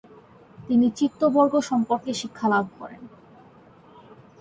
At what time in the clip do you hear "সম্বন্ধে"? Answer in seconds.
1.59-2.13